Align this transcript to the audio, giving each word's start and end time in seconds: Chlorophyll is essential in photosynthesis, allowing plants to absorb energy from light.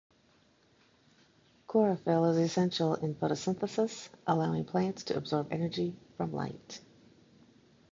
Chlorophyll 1.67 2.25
is 2.31 2.37
essential 2.37 2.95
in 2.95 3.13
photosynthesis, 3.13 4.09
allowing 4.25 4.65
plants 4.65 5.03
to 5.03 5.15
absorb 5.15 5.49
energy 5.53 5.95
from 6.17 6.33
light. 6.33 6.81